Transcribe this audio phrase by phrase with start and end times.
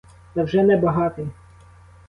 [0.33, 1.27] Та вже не багатий.